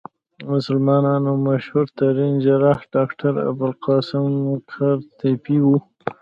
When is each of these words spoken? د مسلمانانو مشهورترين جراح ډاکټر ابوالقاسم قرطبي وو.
د 0.39 0.41
مسلمانانو 0.53 1.31
مشهورترين 1.47 2.33
جراح 2.45 2.79
ډاکټر 2.95 3.33
ابوالقاسم 3.49 4.25
قرطبي 4.71 5.57
وو. 5.65 5.77